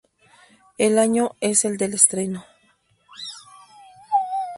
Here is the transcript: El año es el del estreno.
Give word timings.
El 0.79 0.97
año 0.97 1.35
es 1.41 1.63
el 1.63 1.77
del 1.77 1.93
estreno. 1.93 2.43